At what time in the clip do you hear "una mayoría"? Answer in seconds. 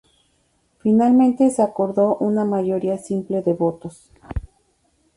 2.17-2.97